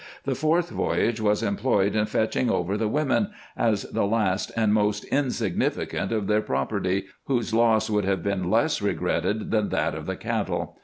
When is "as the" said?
3.55-4.07